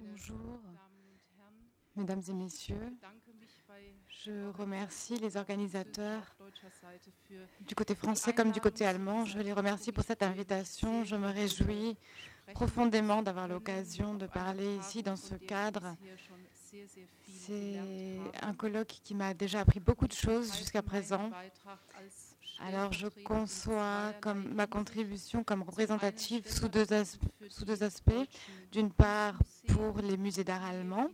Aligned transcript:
Bonjour, 0.00 0.60
mesdames 1.96 2.22
et 2.28 2.32
messieurs. 2.32 2.92
Je 4.08 4.50
remercie 4.52 5.18
les 5.18 5.36
organisateurs 5.36 6.36
du 7.60 7.74
côté 7.74 7.94
français 7.94 8.32
comme 8.32 8.50
du 8.50 8.60
côté 8.60 8.86
allemand. 8.86 9.24
Je 9.24 9.38
les 9.38 9.52
remercie 9.52 9.92
pour 9.92 10.04
cette 10.04 10.22
invitation. 10.22 11.04
Je 11.04 11.16
me 11.16 11.28
réjouis 11.28 11.96
profondément 12.54 13.22
d'avoir 13.22 13.48
l'occasion 13.48 14.14
de 14.14 14.26
parler 14.26 14.76
ici 14.76 15.02
dans 15.02 15.16
ce 15.16 15.34
cadre. 15.34 15.96
C'est 17.26 18.18
un 18.42 18.54
colloque 18.54 19.00
qui 19.04 19.14
m'a 19.14 19.34
déjà 19.34 19.60
appris 19.60 19.80
beaucoup 19.80 20.06
de 20.06 20.12
choses 20.12 20.56
jusqu'à 20.56 20.82
présent. 20.82 21.30
Alors 22.60 22.92
je 22.92 23.08
conçois 23.24 24.12
ma 24.34 24.66
contribution 24.66 25.44
comme 25.44 25.62
représentative 25.62 26.50
sous 26.50 26.68
deux, 26.68 26.92
aspects. 26.92 28.12
D'une 28.72 28.90
part, 28.90 29.34
pour 29.68 29.98
les 29.98 30.16
musées 30.16 30.44
d'art 30.44 30.64
allemands, 30.64 31.08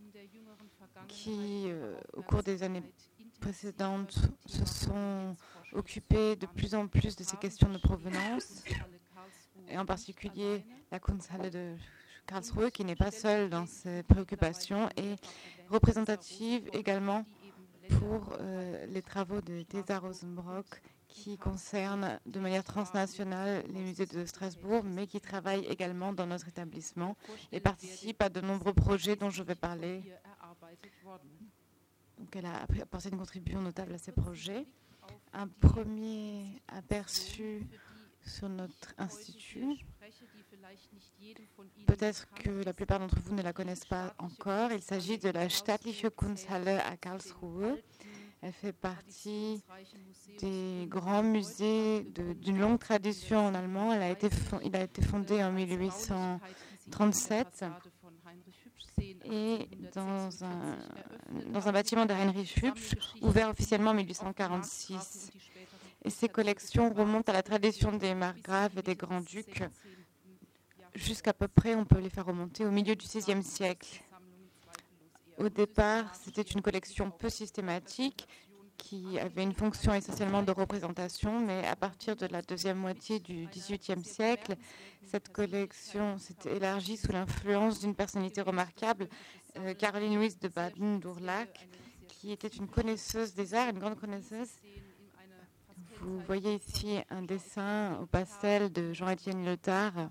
qui, 1.08 1.64
euh, 1.66 1.98
au 2.12 2.22
cours 2.22 2.42
des 2.42 2.62
années 2.62 2.82
précédentes, 3.40 4.16
se 4.46 4.64
sont 4.64 5.36
occupés 5.72 6.36
de 6.36 6.46
plus 6.46 6.74
en 6.74 6.86
plus 6.86 7.16
de 7.16 7.24
ces 7.24 7.36
questions 7.36 7.68
de 7.68 7.78
provenance, 7.78 8.62
et 9.68 9.78
en 9.78 9.86
particulier 9.86 10.64
la 10.90 11.00
Kunsthalle 11.00 11.50
de 11.50 11.74
Karlsruhe, 12.26 12.70
qui 12.70 12.84
n'est 12.84 12.96
pas 12.96 13.10
seule 13.10 13.50
dans 13.50 13.66
ses 13.66 14.02
préoccupations, 14.02 14.88
et 14.96 15.16
représentative 15.68 16.68
également 16.72 17.24
pour 17.98 18.34
euh, 18.40 18.86
les 18.86 19.02
travaux 19.02 19.40
de 19.40 19.62
Tesa 19.62 19.98
Rosenbrock, 19.98 20.80
qui 21.10 21.36
concerne 21.36 22.18
de 22.26 22.40
manière 22.40 22.64
transnationale 22.64 23.64
les 23.68 23.80
musées 23.80 24.06
de 24.06 24.24
Strasbourg, 24.24 24.84
mais 24.84 25.06
qui 25.06 25.20
travaille 25.20 25.64
également 25.66 26.12
dans 26.12 26.26
notre 26.26 26.48
établissement 26.48 27.16
et 27.52 27.60
participe 27.60 28.22
à 28.22 28.28
de 28.28 28.40
nombreux 28.40 28.72
projets 28.72 29.16
dont 29.16 29.30
je 29.30 29.42
vais 29.42 29.54
parler. 29.54 30.02
Donc 32.18 32.34
elle 32.36 32.46
a 32.46 32.62
apporté 32.82 33.08
une 33.08 33.18
contribution 33.18 33.60
notable 33.60 33.94
à 33.94 33.98
ces 33.98 34.12
projets. 34.12 34.66
Un 35.32 35.48
premier 35.48 36.62
aperçu 36.68 37.66
sur 38.24 38.48
notre 38.48 38.94
institut. 38.98 39.78
Peut-être 41.86 42.28
que 42.34 42.50
la 42.64 42.72
plupart 42.72 42.98
d'entre 42.98 43.18
vous 43.20 43.34
ne 43.34 43.42
la 43.42 43.52
connaissent 43.52 43.86
pas 43.86 44.14
encore. 44.18 44.72
Il 44.72 44.82
s'agit 44.82 45.18
de 45.18 45.30
la 45.30 45.48
Staatliche 45.48 46.06
Kunsthalle 46.16 46.68
à 46.68 46.96
Karlsruhe. 46.96 47.82
Elle 48.42 48.52
fait 48.52 48.72
partie 48.72 49.62
des 50.40 50.86
grands 50.88 51.22
musées 51.22 52.06
d'une 52.40 52.58
longue 52.58 52.78
tradition 52.78 53.46
en 53.46 53.54
allemand. 53.54 53.92
Il 53.92 54.00
a 54.00 54.08
été 54.10 54.30
fondé 55.02 55.44
en 55.44 55.52
1837 55.52 57.66
et 59.24 59.68
dans 59.94 60.44
un, 60.44 60.78
dans 61.52 61.68
un 61.68 61.72
bâtiment 61.72 62.06
de 62.06 62.12
Heinrich 62.12 62.62
Hübsch, 62.62 62.94
ouvert 63.22 63.50
officiellement 63.50 63.90
en 63.90 63.94
1846. 63.94 65.32
Et 66.04 66.10
ces 66.10 66.28
collections 66.28 66.92
remontent 66.92 67.30
à 67.30 67.34
la 67.34 67.42
tradition 67.42 67.92
des 67.92 68.14
margraves 68.14 68.78
et 68.78 68.82
des 68.82 68.94
grands-ducs. 68.94 69.62
Jusqu'à 70.94 71.32
peu 71.32 71.46
près, 71.46 71.74
on 71.74 71.84
peut 71.84 71.98
les 71.98 72.10
faire 72.10 72.26
remonter 72.26 72.64
au 72.64 72.70
milieu 72.70 72.96
du 72.96 73.06
XVIe 73.06 73.42
siècle. 73.42 74.02
Au 75.40 75.48
départ, 75.48 76.14
c'était 76.16 76.42
une 76.42 76.60
collection 76.60 77.10
peu 77.10 77.30
systématique 77.30 78.28
qui 78.76 79.18
avait 79.18 79.42
une 79.42 79.54
fonction 79.54 79.94
essentiellement 79.94 80.42
de 80.42 80.52
représentation, 80.52 81.40
mais 81.40 81.66
à 81.66 81.76
partir 81.76 82.14
de 82.14 82.26
la 82.26 82.42
deuxième 82.42 82.76
moitié 82.76 83.20
du 83.20 83.46
XVIIIe 83.46 84.04
siècle, 84.04 84.56
cette 85.02 85.32
collection 85.32 86.18
s'est 86.18 86.50
élargie 86.54 86.98
sous 86.98 87.10
l'influence 87.12 87.80
d'une 87.80 87.94
personnalité 87.94 88.42
remarquable, 88.42 89.08
euh, 89.56 89.72
Caroline 89.72 90.16
Louise 90.16 90.38
de 90.38 90.48
Baden-Durlach, 90.48 91.66
qui 92.06 92.32
était 92.32 92.48
une 92.48 92.68
connaisseuse 92.68 93.32
des 93.32 93.54
arts, 93.54 93.70
une 93.70 93.78
grande 93.78 93.98
connaisseuse. 93.98 94.50
Vous 96.02 96.20
voyez 96.26 96.56
ici 96.56 96.98
un 97.08 97.22
dessin 97.22 97.98
au 98.02 98.04
pastel 98.04 98.70
de 98.70 98.92
Jean-Étienne 98.92 99.46
Letard 99.46 100.10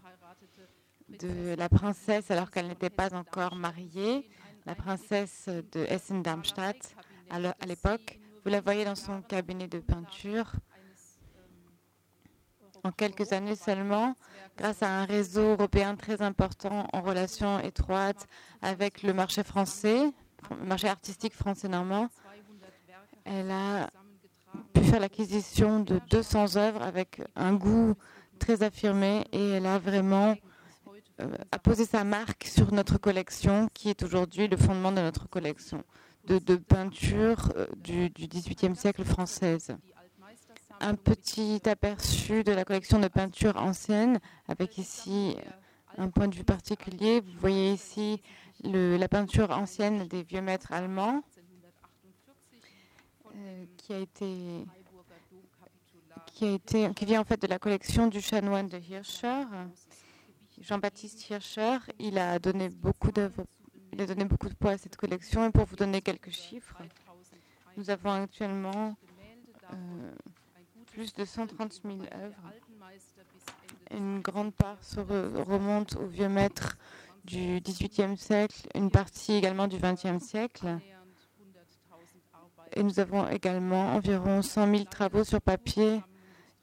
de 1.07 1.53
la 1.55 1.69
princesse 1.69 2.31
alors 2.31 2.49
qu'elle 2.49 2.67
n'était 2.67 2.89
pas 2.89 3.13
encore 3.13 3.55
mariée 3.55 4.27
la 4.69 4.75
princesse 4.75 5.49
de 5.71 5.79
Essen-Darmstadt 5.85 6.93
à 7.31 7.65
l'époque. 7.65 8.19
Vous 8.45 8.51
la 8.51 8.61
voyez 8.61 8.85
dans 8.85 8.93
son 8.93 9.23
cabinet 9.23 9.67
de 9.67 9.79
peinture. 9.79 10.51
En 12.83 12.91
quelques 12.91 13.33
années 13.33 13.55
seulement, 13.55 14.13
grâce 14.55 14.83
à 14.83 14.89
un 14.89 15.05
réseau 15.05 15.53
européen 15.53 15.95
très 15.95 16.21
important 16.21 16.87
en 16.93 17.01
relation 17.01 17.59
étroite 17.61 18.27
avec 18.61 19.01
le 19.01 19.11
marché 19.11 19.43
français, 19.43 20.13
le 20.51 20.67
marché 20.67 20.87
artistique 20.87 21.33
français-normand, 21.33 22.07
elle 23.25 23.49
a 23.49 23.89
pu 24.73 24.81
faire 24.83 24.99
l'acquisition 24.99 25.79
de 25.79 25.99
200 26.11 26.57
œuvres 26.57 26.83
avec 26.83 27.23
un 27.35 27.55
goût 27.55 27.95
très 28.37 28.61
affirmé 28.61 29.25
et 29.31 29.49
elle 29.49 29.65
a 29.65 29.79
vraiment 29.79 30.35
a 31.51 31.59
posé 31.59 31.85
sa 31.85 32.03
marque 32.03 32.45
sur 32.45 32.73
notre 32.73 32.97
collection, 32.97 33.69
qui 33.73 33.89
est 33.89 34.03
aujourd'hui 34.03 34.47
le 34.47 34.57
fondement 34.57 34.91
de 34.91 35.01
notre 35.01 35.27
collection 35.27 35.83
de, 36.25 36.37
de 36.39 36.55
peinture 36.55 37.51
euh, 37.55 37.67
du, 37.77 38.09
XVIIIe 38.09 38.75
siècle 38.75 39.03
française. 39.03 39.75
Un 40.79 40.95
petit 40.95 41.61
aperçu 41.65 42.43
de 42.43 42.51
la 42.53 42.63
collection 42.63 42.99
de 42.99 43.07
peinture 43.07 43.57
ancienne, 43.57 44.19
avec 44.47 44.77
ici 44.77 45.35
un 45.97 46.09
point 46.09 46.27
de 46.27 46.35
vue 46.35 46.45
particulier. 46.45 47.19
Vous 47.19 47.39
voyez 47.39 47.73
ici 47.73 48.21
la 48.63 49.07
peinture 49.09 49.51
ancienne 49.51 50.07
des 50.07 50.23
vieux 50.23 50.41
maîtres 50.41 50.71
allemands, 50.71 51.21
euh, 53.35 53.65
qui 53.77 53.93
a 53.93 53.99
été 53.99 54.65
qui, 56.27 56.59
qui 56.59 57.05
vient 57.05 57.21
en 57.21 57.25
fait 57.25 57.41
de 57.41 57.47
la 57.47 57.59
collection 57.59 58.07
du 58.07 58.21
chanoine 58.21 58.67
de 58.67 58.77
Hirscher, 58.77 59.43
Jean-Baptiste 60.61 61.29
Hirscher, 61.29 61.77
il 61.99 62.17
a 62.17 62.37
donné 62.37 62.69
beaucoup 62.69 63.11
de 63.11 63.29
poids 64.59 64.71
à 64.71 64.77
cette 64.77 64.97
collection. 64.97 65.45
Et 65.45 65.51
pour 65.51 65.65
vous 65.65 65.75
donner 65.75 66.01
quelques 66.01 66.31
chiffres, 66.31 66.77
nous 67.77 67.89
avons 67.89 68.11
actuellement 68.11 68.95
euh, 69.73 70.11
plus 70.87 71.13
de 71.13 71.23
130 71.23 71.81
000 71.83 71.97
œuvres. 72.13 72.51
Une 73.91 74.19
grande 74.19 74.53
part 74.53 74.77
remonte 74.97 75.95
aux 75.95 76.07
vieux 76.07 76.29
maîtres 76.29 76.77
du 77.23 77.61
XVIIIe 77.61 78.17
siècle, 78.17 78.67
une 78.75 78.91
partie 78.91 79.33
également 79.33 79.67
du 79.67 79.77
XXe 79.77 80.23
siècle. 80.23 80.79
Et 82.73 82.83
nous 82.83 82.99
avons 82.99 83.27
également 83.29 83.95
environ 83.95 84.41
100 84.41 84.71
000 84.71 84.83
travaux 84.85 85.23
sur 85.23 85.41
papier 85.41 86.03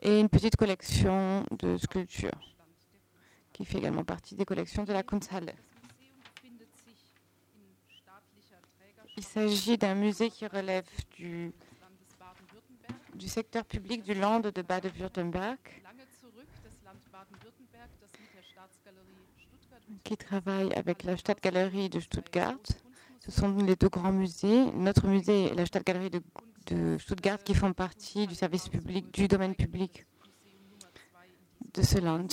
et 0.01 0.21
une 0.21 0.29
petite 0.29 0.57
collection 0.57 1.45
de 1.51 1.77
sculptures 1.79 2.56
qui 3.57 3.65
fait 3.65 3.79
également 3.79 4.05
partie 4.05 4.35
des 4.35 4.45
collections 4.45 4.85
de 4.85 4.93
la 4.93 5.03
Kunsthalle. 5.03 5.55
Il 9.17 9.25
s'agit 9.25 9.79
d'un 9.79 9.95
musée 9.95 10.29
qui 10.29 10.47
relève 10.47 10.85
du, 11.17 11.55
secteur 13.27 13.65
public 13.65 14.03
du 14.03 14.13
Land 14.13 14.41
de 14.41 14.61
Bade-Württemberg, 14.61 15.59
qui 20.05 20.19
travaille 20.19 20.75
avec 20.75 21.03
la 21.05 21.17
Stadtgalerie 21.17 21.89
de 21.89 22.01
Stuttgart. 22.01 22.59
Ce 23.21 23.31
sont 23.31 23.57
les 23.57 23.75
deux 23.75 23.89
grands 23.89 24.13
musées. 24.13 24.71
Notre 24.73 25.07
musée 25.07 25.45
et 25.47 25.55
la 25.55 25.65
Stadtgalerie 25.65 26.11
de 26.67 26.99
Stuttgart 26.99 27.39
qui 27.43 27.55
font 27.55 27.73
partie 27.73 28.27
du 28.27 28.35
service 28.35 28.69
public, 28.69 29.11
du 29.15 29.29
domaine 29.29 29.55
public 29.55 30.05
de 31.73 31.81
ce 31.81 31.99
land. 31.99 32.29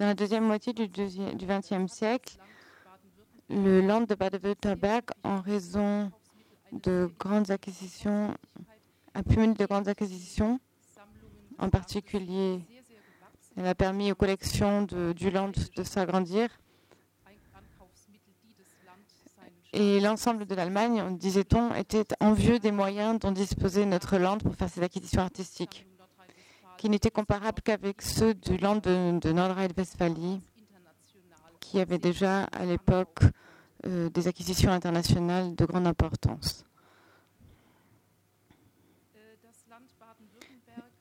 Dans 0.00 0.06
la 0.06 0.14
deuxième 0.14 0.44
moitié 0.44 0.72
du 0.72 0.88
XXe 0.88 1.92
siècle, 1.92 2.38
le 3.50 3.82
land 3.82 4.00
de 4.00 4.14
Baden-Württemberg, 4.14 5.04
en 5.24 5.42
raison 5.42 6.10
de 6.72 7.10
grandes 7.18 7.50
acquisitions, 7.50 8.34
a 9.12 9.22
pu 9.22 9.36
mener 9.36 9.52
de 9.52 9.66
grandes 9.66 9.88
acquisitions. 9.88 10.58
En 11.58 11.68
particulier, 11.68 12.64
elle 13.58 13.66
a 13.66 13.74
permis 13.74 14.10
aux 14.10 14.14
collections 14.14 14.84
du 14.84 15.30
land 15.30 15.52
de 15.76 15.82
s'agrandir. 15.82 16.48
Et 19.74 20.00
l'ensemble 20.00 20.46
de 20.46 20.54
l'Allemagne, 20.54 21.18
disait-on, 21.18 21.74
était 21.74 22.06
envieux 22.20 22.58
des 22.58 22.72
moyens 22.72 23.18
dont 23.18 23.32
disposait 23.32 23.84
notre 23.84 24.16
land 24.16 24.38
pour 24.38 24.54
faire 24.54 24.70
ses 24.70 24.82
acquisitions 24.82 25.20
artistiques 25.20 25.84
qui 26.80 26.88
n'étaient 26.88 27.10
comparables 27.10 27.60
qu'avec 27.60 28.00
ceux 28.00 28.32
du 28.32 28.56
land 28.56 28.76
de, 28.76 29.32
Nordrhein-Westphalie, 29.32 30.40
qui 31.60 31.78
avait 31.78 31.98
déjà 31.98 32.44
à 32.44 32.64
l'époque 32.64 33.20
euh, 33.84 34.08
des 34.08 34.28
acquisitions 34.28 34.72
internationales 34.72 35.54
de 35.54 35.66
grande 35.66 35.86
importance. 35.86 36.64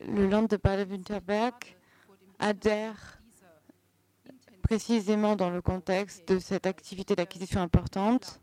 Le 0.06 0.28
land 0.28 0.44
de 0.44 0.58
Baden-Württemberg 0.58 1.54
adhère 2.40 3.22
précisément 4.62 5.38
dans 5.38 5.50
le 5.50 5.62
contexte 5.62 6.28
de 6.28 6.40
cette 6.40 6.68
activité 6.68 7.16
d'acquisition 7.16 7.62
importante 7.62 8.42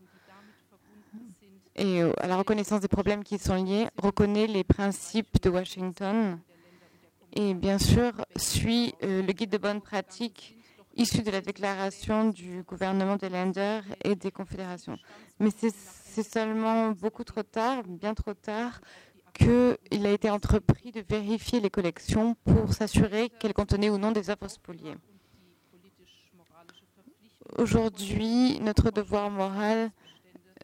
et 1.74 2.00
à 2.00 2.26
la 2.26 2.38
reconnaissance 2.38 2.80
des 2.80 2.88
problèmes 2.88 3.22
qui 3.22 3.38
sont 3.38 3.62
liés, 3.62 3.88
reconnaît 3.98 4.46
les 4.46 4.64
principes 4.64 5.42
de 5.42 5.50
Washington 5.50 6.38
et 7.32 7.54
bien 7.54 7.78
sûr 7.78 8.12
suit 8.36 8.94
euh, 9.02 9.22
le 9.22 9.32
guide 9.32 9.50
de 9.50 9.58
bonne 9.58 9.80
pratique 9.80 10.56
issu 10.96 11.22
de 11.22 11.30
la 11.30 11.40
déclaration 11.40 12.30
du 12.30 12.62
gouvernement 12.62 13.16
des 13.16 13.28
Länder 13.28 13.80
et 14.02 14.14
des 14.14 14.30
confédérations. 14.30 14.98
Mais 15.38 15.50
c'est 15.50 16.22
seulement 16.22 16.92
beaucoup 16.92 17.24
trop 17.24 17.42
tard, 17.42 17.82
bien 17.84 18.14
trop 18.14 18.32
tard, 18.32 18.80
qu'il 19.34 20.06
a 20.06 20.10
été 20.10 20.30
entrepris 20.30 20.92
de 20.92 21.04
vérifier 21.06 21.60
les 21.60 21.68
collections 21.68 22.34
pour 22.44 22.72
s'assurer 22.72 23.28
qu'elles 23.28 23.52
contenaient 23.52 23.90
ou 23.90 23.98
non 23.98 24.12
des 24.12 24.30
œuvres 24.30 24.48
spoliées. 24.48 24.94
Aujourd'hui, 27.58 28.58
notre 28.60 28.90
devoir 28.90 29.30
moral 29.30 29.90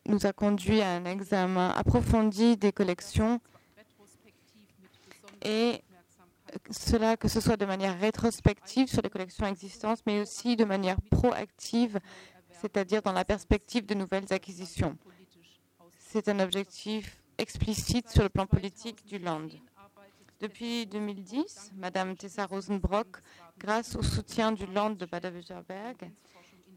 nous 0.07 0.27
a 0.27 0.33
conduit 0.33 0.81
à 0.81 0.93
un 0.95 1.05
examen 1.05 1.69
approfondi 1.71 2.57
des 2.57 2.73
collections 2.73 3.41
et 5.45 5.83
cela 6.71 7.17
que 7.17 7.29
ce 7.29 7.41
soit 7.41 7.57
de 7.57 7.65
manière 7.65 7.99
rétrospective 7.99 8.89
sur 8.89 9.03
les 9.03 9.11
collections 9.11 9.47
existantes, 9.47 10.01
mais 10.07 10.21
aussi 10.21 10.57
de 10.57 10.65
manière 10.65 11.01
proactive, 11.11 11.99
c'est-à-dire 12.61 13.03
dans 13.03 13.13
la 13.13 13.25
perspective 13.25 13.87
de 13.87 13.95
nouvelles 13.95 14.33
acquisitions. 14.33 14.97
C'est 15.99 16.29
un 16.29 16.41
objectif 16.41 17.23
explicite 17.39 18.09
sur 18.09 18.23
le 18.23 18.29
plan 18.29 18.47
politique 18.47 19.05
du 19.07 19.19
Land. 19.19 19.49
Depuis 20.41 20.87
2010, 20.87 21.73
Madame 21.77 22.17
Tessa 22.17 22.47
Rosenbrock, 22.47 23.19
grâce 23.59 23.95
au 23.97 24.03
soutien 24.03 24.53
du 24.53 24.67
Land 24.67 24.91
de 24.91 25.07
Baden-Württemberg, 25.07 26.11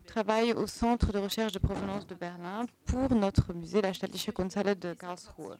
travaille 0.05 0.53
au 0.53 0.67
Centre 0.67 1.11
de 1.11 1.17
recherche 1.17 1.51
de 1.51 1.59
provenance 1.59 2.05
de 2.05 2.15
Berlin 2.15 2.65
pour 2.85 3.13
notre 3.15 3.53
musée, 3.53 3.81
la 3.81 3.93
Staatliche 3.93 4.31
Kunsthalle 4.31 4.77
de 4.77 4.93
Karlsruhe. 4.93 5.57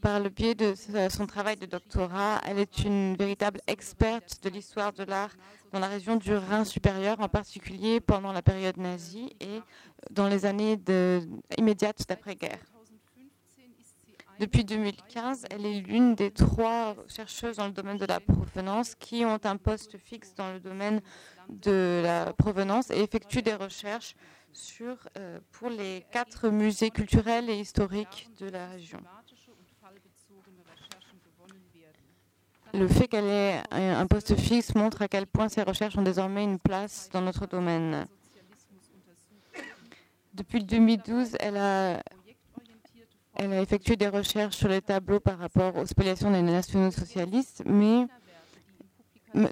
Par 0.00 0.20
le 0.20 0.28
biais 0.28 0.54
de 0.54 0.74
son 1.08 1.26
travail 1.26 1.56
de 1.56 1.66
doctorat, 1.66 2.40
elle 2.46 2.58
est 2.58 2.80
une 2.80 3.16
véritable 3.16 3.60
experte 3.66 4.42
de 4.42 4.50
l'histoire 4.50 4.92
de 4.92 5.04
l'art 5.04 5.30
dans 5.72 5.78
la 5.78 5.88
région 5.88 6.16
du 6.16 6.34
Rhin 6.34 6.64
supérieur, 6.64 7.20
en 7.20 7.28
particulier 7.28 8.00
pendant 8.00 8.32
la 8.32 8.42
période 8.42 8.76
nazie 8.76 9.34
et 9.40 9.60
dans 10.10 10.28
les 10.28 10.46
années 10.46 10.78
immédiates 11.56 12.04
d'après-guerre. 12.08 12.60
Depuis 14.40 14.64
2015, 14.64 15.44
elle 15.50 15.64
est 15.64 15.80
l'une 15.80 16.16
des 16.16 16.32
trois 16.32 16.96
chercheuses 17.08 17.56
dans 17.56 17.66
le 17.66 17.72
domaine 17.72 17.98
de 17.98 18.06
la 18.06 18.18
provenance 18.18 18.96
qui 18.96 19.24
ont 19.24 19.38
un 19.44 19.56
poste 19.56 19.96
fixe 19.96 20.34
dans 20.34 20.52
le 20.52 20.58
domaine 20.58 21.00
de 21.48 22.00
la 22.02 22.32
provenance 22.32 22.90
et 22.90 23.00
effectuent 23.00 23.42
des 23.42 23.54
recherches 23.54 24.16
euh, 25.16 25.40
pour 25.52 25.68
les 25.68 26.04
quatre 26.12 26.48
musées 26.48 26.90
culturels 26.90 27.50
et 27.50 27.58
historiques 27.58 28.28
de 28.38 28.48
la 28.48 28.68
région. 28.68 29.00
Le 32.74 32.88
fait 32.88 33.06
qu'elle 33.06 33.26
ait 33.26 33.62
un 33.70 34.06
poste 34.06 34.34
fixe 34.34 34.74
montre 34.74 35.02
à 35.02 35.08
quel 35.08 35.26
point 35.26 35.48
ces 35.48 35.62
recherches 35.62 35.96
ont 35.96 36.02
désormais 36.02 36.42
une 36.42 36.58
place 36.58 37.08
dans 37.12 37.20
notre 37.20 37.46
domaine. 37.46 38.06
Depuis 40.34 40.64
2012, 40.64 41.36
elle 41.38 41.56
a 41.56 42.02
elle 43.36 43.52
a 43.52 43.60
effectué 43.60 43.96
des 43.96 44.08
recherches 44.08 44.56
sur 44.56 44.68
les 44.68 44.80
tableaux 44.80 45.20
par 45.20 45.38
rapport 45.38 45.76
aux 45.76 45.86
spoliations 45.86 46.30
des 46.30 46.42
nationaux 46.42 46.90
socialistes, 46.92 47.62
mais 47.66 48.06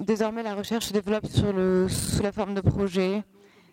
désormais 0.00 0.42
la 0.42 0.54
recherche 0.54 0.86
se 0.86 0.92
développe 0.92 1.26
sous 1.26 2.22
la 2.22 2.32
forme 2.32 2.54
de 2.54 2.60
projets, 2.60 3.24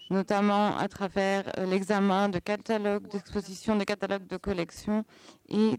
notamment 0.10 0.76
à 0.78 0.88
travers 0.88 1.52
euh, 1.58 1.66
l'examen 1.66 2.30
de 2.30 2.40
catalogues 2.40 3.08
d'exposition, 3.08 3.76
de 3.76 3.84
catalogues 3.84 4.26
de 4.26 4.38
collections 4.38 5.06
et 5.48 5.74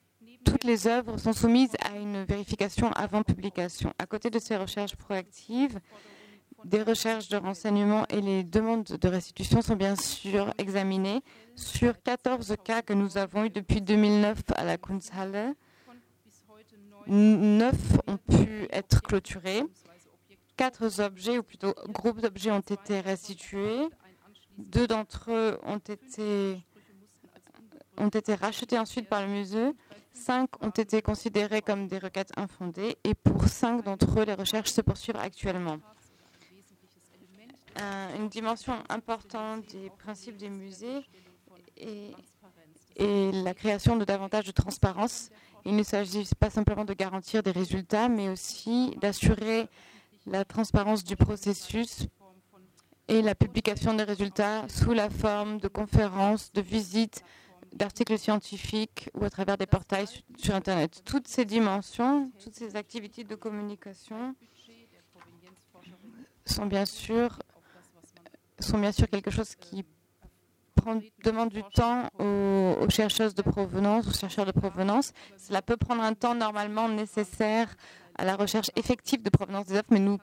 toutes 0.45 0.65
les 0.65 0.87
œuvres 0.87 1.19
sont 1.19 1.33
soumises 1.33 1.77
à 1.81 1.97
une 1.97 2.25
vérification 2.25 2.91
avant 2.93 3.23
publication. 3.23 3.93
À 3.99 4.07
côté 4.07 4.31
de 4.31 4.39
ces 4.39 4.57
recherches 4.57 4.97
proactives, 4.97 5.79
des 6.65 6.83
recherches 6.83 7.29
de 7.29 7.37
renseignement 7.37 8.07
et 8.09 8.21
les 8.21 8.45
demandes 8.45 8.85
de 8.85 9.09
restitution 9.09 9.63
sont 9.63 9.77
bien 9.77 9.97
sûr 9.97 10.53
examinées. 10.59 11.23
Sur 11.57 12.01
14 12.03 12.55
cas 12.63 12.83
que 12.83 12.93
nous 12.93 13.19
avons 13.19 13.45
eus 13.45 13.51
depuis 13.51 13.81
2009 13.81 14.39
à 14.55 14.65
la 14.65 14.77
Kunsthalle, 14.77 15.55
9 17.07 17.75
ont 18.07 18.19
pu 18.19 18.69
être 18.71 19.03
clôturés. 19.03 19.65
Quatre 20.57 21.01
objets, 21.01 21.39
ou 21.39 21.43
plutôt 21.43 21.75
groupes 21.89 22.21
d'objets, 22.21 22.51
ont 22.51 22.61
été 22.61 23.01
restitués. 23.01 23.89
Deux 24.59 24.87
d'entre 24.87 25.31
eux 25.31 25.59
ont 25.63 25.79
été, 25.79 26.63
ont 27.97 28.09
été 28.09 28.35
rachetés 28.35 28.79
ensuite 28.79 29.09
par 29.09 29.23
le 29.23 29.29
musée. 29.29 29.73
Cinq 30.13 30.51
ont 30.63 30.71
été 30.71 31.03
considérés 31.03 31.63
comme 31.63 31.89
des 31.89 31.99
requêtes 31.99 32.33
infondées 32.37 32.97
et 33.05 33.15
pour 33.15 33.49
cinq 33.49 33.85
d'entre 33.85 34.21
eux, 34.21 34.25
les 34.25 34.35
recherches 34.35 34.71
se 34.71 34.81
poursuivent 34.81 35.17
actuellement 35.17 35.79
une 38.17 38.29
dimension 38.29 38.75
importante 38.89 39.65
des 39.73 39.91
principes 39.91 40.37
des 40.37 40.51
musées 40.51 41.07
et, 41.77 42.13
la 43.33 43.55
création 43.55 43.97
de 43.97 44.05
davantage 44.05 44.45
de 44.45 44.51
transparence. 44.51 45.31
Il 45.65 45.75
ne 45.75 45.83
s'agit 45.83 46.29
pas 46.39 46.51
simplement 46.51 46.85
de 46.85 46.93
garantir 46.93 47.43
des 47.43 47.51
résultats, 47.51 48.09
mais 48.09 48.29
aussi 48.29 48.95
d'assurer 49.01 49.69
la 50.27 50.45
transparence 50.45 51.03
du 51.03 51.17
processus 51.17 52.07
et 53.09 53.23
la 53.23 53.35
publication 53.35 53.95
des 53.95 54.05
résultats 54.05 54.67
sous 54.69 54.93
la 54.93 55.09
forme 55.09 55.59
de 55.59 55.69
conférences, 55.69 56.53
de 56.53 56.61
visites, 56.61 57.25
d'articles 57.73 58.19
scientifiques 58.19 59.11
ou 59.15 59.25
à 59.25 59.31
travers 59.31 59.57
des 59.57 59.67
portails 59.67 60.07
sur 60.37 60.55
Internet. 60.55 61.03
Toutes 61.05 61.29
ces 61.29 61.45
dimensions, 61.45 62.31
toutes 62.43 62.55
ces 62.55 62.77
activités 62.77 63.25
de 63.25 63.35
communication 63.35 64.35
sont 66.45 66.67
bien 66.67 66.85
sûr 66.85 67.39
sont 68.59 68.79
bien 68.79 68.93
sûr 68.93 69.09
quelque 69.09 69.31
chose 69.31 69.55
qui 69.55 69.85
demande 71.25 71.51
du 71.51 71.63
temps 71.75 72.09
aux, 72.19 72.89
chercheuses 72.89 73.35
de 73.35 73.43
provenance, 73.43 74.07
aux 74.07 74.19
chercheurs 74.19 74.47
de 74.47 74.53
provenance. 74.53 75.13
Cela 75.37 75.63
peut 75.63 75.77
prendre 75.77 76.03
un 76.03 76.15
temps 76.15 76.35
normalement 76.35 76.89
nécessaire 76.89 77.75
à 78.17 78.25
la 78.25 78.37
recherche 78.37 78.71
effective 78.77 79.23
de 79.23 79.31
provenance 79.31 79.67
des 79.67 79.75
œuvres, 79.75 79.89
mais 79.91 79.99
nous 79.99 80.19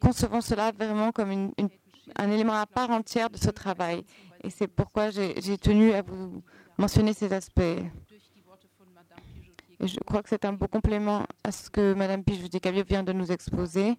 concevons 0.00 0.40
cela 0.40 0.72
vraiment 0.72 1.12
comme 1.12 1.52
un 2.16 2.30
élément 2.30 2.54
à 2.54 2.66
part 2.66 2.90
entière 2.90 3.30
de 3.30 3.36
ce 3.36 3.50
travail. 3.50 4.04
Et 4.42 4.50
c'est 4.50 4.68
pourquoi 4.68 5.10
j'ai 5.10 5.58
tenu 5.58 5.92
à 5.92 6.02
vous 6.02 6.42
mentionner 6.78 7.12
ces 7.12 7.32
aspects. 7.32 7.60
Et 9.80 9.86
je 9.86 9.98
crois 10.00 10.22
que 10.22 10.28
c'est 10.28 10.44
un 10.44 10.52
beau 10.52 10.66
complément 10.66 11.24
à 11.44 11.52
ce 11.52 11.70
que 11.70 11.94
Mme 11.94 12.24
Pijoudi-Cabio 12.24 12.84
vient 12.84 13.02
de 13.02 13.12
nous 13.12 13.30
exposer. 13.30 13.96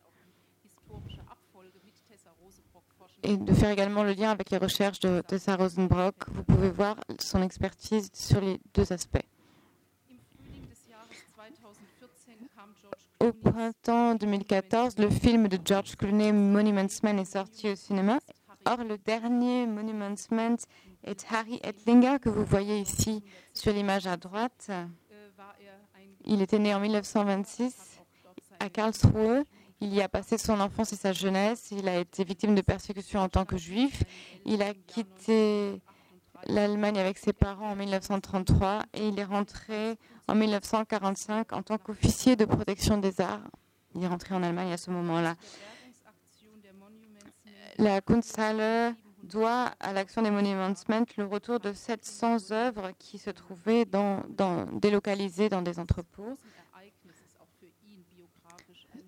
et 3.21 3.35
de 3.35 3.53
faire 3.53 3.69
également 3.69 4.03
le 4.03 4.13
lien 4.13 4.31
avec 4.31 4.49
les 4.49 4.57
recherches 4.57 4.99
de 5.01 5.21
Tessa 5.21 5.57
Rosenbrock. 5.57 6.15
Vous 6.29 6.43
pouvez 6.43 6.69
voir 6.69 6.95
son 7.19 7.41
expertise 7.41 8.09
sur 8.13 8.39
les 8.39 8.59
deux 8.73 8.91
aspects. 8.93 9.25
Au 13.19 13.33
printemps 13.33 14.15
2014, 14.15 14.97
le 14.97 15.09
film 15.09 15.49
de 15.49 15.59
George 15.63 15.97
Clooney, 15.97 16.31
Monuments 16.31 16.87
Man, 17.03 17.19
est 17.19 17.25
sorti 17.25 17.69
au 17.69 17.75
cinéma. 17.75 18.19
Or, 18.65 18.77
le 18.85 18.97
dernier 18.97 19.67
Monuments 19.67 20.27
Man 20.31 20.55
est 21.03 21.25
Harry 21.31 21.59
Ettlinger, 21.63 22.17
que 22.21 22.29
vous 22.29 22.45
voyez 22.45 22.79
ici 22.79 23.23
sur 23.53 23.73
l'image 23.73 24.07
à 24.07 24.17
droite. 24.17 24.71
Il 26.25 26.41
était 26.41 26.59
né 26.59 26.73
en 26.73 26.79
1926 26.79 27.99
à 28.59 28.69
Karlsruhe 28.69 29.45
il 29.81 29.93
y 29.93 30.01
a 30.01 30.09
passé 30.09 30.37
son 30.37 30.59
enfance 30.59 30.91
et 30.91 30.97
sa 30.97 31.13
jeunesse. 31.13 31.69
Il 31.71 31.87
a 31.87 31.99
été 31.99 32.23
victime 32.23 32.53
de 32.53 32.61
persécutions 32.61 33.21
en 33.21 33.29
tant 33.29 33.45
que 33.45 33.57
juif. 33.57 34.03
Il 34.45 34.61
a 34.61 34.73
quitté 34.73 35.81
l'Allemagne 36.47 36.99
avec 36.99 37.17
ses 37.17 37.31
parents 37.31 37.71
en 37.71 37.75
1933 37.75 38.83
et 38.93 39.07
il 39.07 39.17
est 39.17 39.23
rentré 39.23 39.97
en 40.27 40.35
1945 40.35 41.53
en 41.53 41.63
tant 41.63 41.77
qu'officier 41.77 42.35
de 42.35 42.45
protection 42.45 42.97
des 42.97 43.21
arts. 43.21 43.47
Il 43.95 44.03
est 44.03 44.07
rentré 44.07 44.35
en 44.35 44.43
Allemagne 44.43 44.73
à 44.73 44.77
ce 44.77 44.91
moment-là. 44.91 45.35
La 47.77 48.01
Kunsthalle 48.01 48.95
doit 49.29 49.71
à 49.79 49.93
l'action 49.93 50.21
des 50.21 50.31
Monuments 50.31 50.73
le 51.17 51.25
retour 51.25 51.59
de 51.59 51.71
700 51.71 52.51
œuvres 52.51 52.91
qui 52.97 53.17
se 53.17 53.29
trouvaient 53.29 53.85
délocalisées 54.73 55.49
dans 55.49 55.61
des 55.61 55.79
entrepôts. 55.79 56.37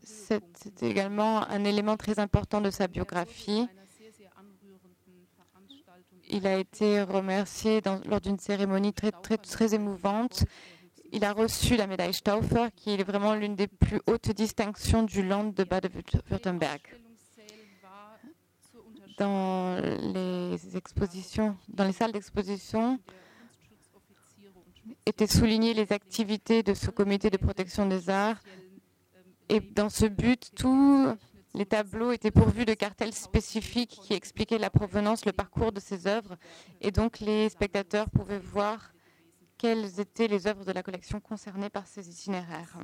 C'est 0.03 0.83
également 0.83 1.47
un 1.49 1.63
élément 1.65 1.97
très 1.97 2.19
important 2.19 2.61
de 2.61 2.69
sa 2.69 2.87
biographie. 2.87 3.67
Il 6.29 6.47
a 6.47 6.57
été 6.57 7.01
remercié 7.01 7.81
lors 8.05 8.21
d'une 8.21 8.39
cérémonie 8.39 8.93
très, 8.93 9.11
très, 9.11 9.37
très 9.37 9.73
émouvante. 9.73 10.45
Il 11.11 11.25
a 11.25 11.33
reçu 11.33 11.75
la 11.75 11.87
médaille 11.87 12.13
Stauffer, 12.13 12.67
qui 12.73 12.91
est 12.91 13.03
vraiment 13.03 13.33
l'une 13.33 13.55
des 13.55 13.67
plus 13.67 13.99
hautes 14.07 14.31
distinctions 14.31 15.03
du 15.03 15.23
Land 15.23 15.51
de 15.55 15.65
Baden-Württemberg. 15.65 16.79
Dans 19.17 19.77
les 20.13 20.77
expositions, 20.77 21.57
dans 21.69 21.85
les 21.85 21.93
salles 21.93 22.11
d'exposition, 22.11 22.99
étaient 25.05 25.27
soulignées 25.27 25.73
les 25.73 25.91
activités 25.91 26.63
de 26.63 26.73
ce 26.73 26.89
comité 26.89 27.29
de 27.29 27.37
protection 27.37 27.85
des 27.85 28.09
arts. 28.09 28.41
Et 29.49 29.59
dans 29.59 29.89
ce 29.89 30.05
but, 30.05 30.51
tous 30.55 31.07
les 31.53 31.65
tableaux 31.65 32.11
étaient 32.11 32.31
pourvus 32.31 32.65
de 32.65 32.73
cartels 32.73 33.13
spécifiques 33.13 33.99
qui 34.01 34.13
expliquaient 34.13 34.57
la 34.57 34.69
provenance, 34.69 35.25
le 35.25 35.33
parcours 35.33 35.71
de 35.71 35.79
ces 35.79 36.07
œuvres. 36.07 36.37
Et 36.79 36.91
donc, 36.91 37.19
les 37.19 37.49
spectateurs 37.49 38.09
pouvaient 38.09 38.39
voir 38.39 38.93
quelles 39.57 39.99
étaient 39.99 40.27
les 40.27 40.47
œuvres 40.47 40.65
de 40.65 40.71
la 40.71 40.81
collection 40.81 41.19
concernées 41.19 41.69
par 41.69 41.87
ces 41.87 42.09
itinéraires. 42.09 42.77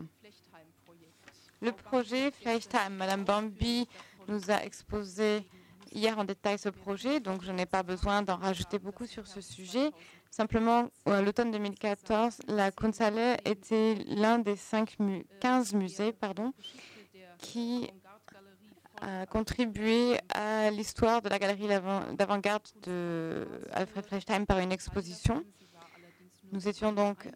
Le 1.62 1.72
projet 1.72 2.31
Time, 2.31 2.93
Madame 2.98 3.24
Bambi 3.24 3.88
nous 4.27 4.51
a 4.51 4.63
exposé 4.63 5.43
hier 5.91 6.17
en 6.17 6.24
détail 6.24 6.58
ce 6.58 6.70
projet, 6.70 7.20
donc 7.20 7.44
je 7.44 7.51
n'ai 7.51 7.65
pas 7.65 7.84
besoin 7.84 8.22
d'en 8.22 8.38
rajouter 8.38 8.79
beaucoup 8.79 9.06
sur 9.06 9.27
ce 9.27 9.41
sujet. 9.41 9.91
Simplement, 10.29 10.89
à 11.06 11.22
l'automne 11.22 11.51
2014, 11.51 12.39
la 12.48 12.72
Kunsthalle 12.72 13.38
était 13.46 13.96
l'un 14.08 14.39
des 14.39 14.56
15 15.39 15.74
musées 15.74 16.12
pardon, 16.12 16.53
qui 17.38 17.89
a 19.01 19.25
contribué 19.25 20.17
à 20.34 20.72
l'histoire 20.72 21.22
de 21.22 21.29
la 21.29 21.39
galerie 21.39 21.67
d'avant-garde 21.67 22.67
de 22.84 23.48
Alfred 23.72 24.46
par 24.46 24.60
une 24.60 24.72
exposition. 24.72 25.44
Nous 26.51 26.67
étions 26.67 26.94
donc 26.94 27.27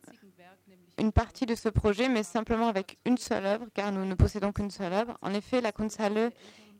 une 0.97 1.11
partie 1.11 1.45
de 1.45 1.55
ce 1.55 1.69
projet, 1.69 2.09
mais 2.09 2.23
simplement 2.23 2.67
avec 2.67 2.99
une 3.05 3.17
seule 3.17 3.45
œuvre, 3.45 3.65
car 3.73 3.91
nous 3.91 4.05
ne 4.05 4.15
possédons 4.15 4.51
qu'une 4.51 4.71
seule 4.71 4.93
œuvre. 4.93 5.17
En 5.21 5.33
effet, 5.33 5.61
la 5.61 5.71
Kunsthalle 5.71 6.31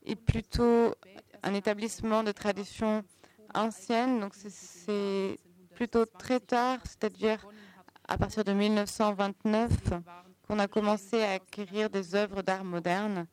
est 0.06 0.16
plutôt 0.16 0.94
un 1.44 1.54
établissement 1.54 2.24
de 2.24 2.32
tradition 2.32 3.04
ancienne, 3.54 4.20
donc 4.20 4.34
c'est 4.36 5.40
plutôt 5.76 6.06
très 6.06 6.40
tard, 6.40 6.80
c'est-à-dire 6.84 7.46
à 8.08 8.18
partir 8.18 8.44
de 8.44 8.52
1929, 8.52 9.72
qu'on 10.48 10.60
a 10.60 10.68
commencé 10.68 11.22
à 11.24 11.32
acquérir 11.34 11.90
des 11.90 12.16
œuvres 12.16 12.42
d'art 12.42 12.64
moderne. 12.64 13.28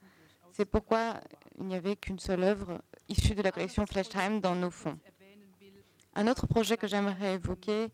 C'est 0.52 0.64
pourquoi 0.64 1.20
il 1.58 1.66
n'y 1.66 1.74
avait 1.74 1.96
qu'une 1.96 2.18
seule 2.18 2.44
œuvre 2.44 2.80
issue 3.08 3.34
de 3.34 3.42
la 3.42 3.50
collection 3.50 3.86
Flashheim 3.86 4.40
dans 4.40 4.54
nos 4.54 4.70
fonds. 4.70 4.98
Un 6.14 6.26
autre 6.26 6.46
projet 6.46 6.76
que 6.76 6.86
j'aimerais 6.86 7.34
évoquer, 7.34 7.88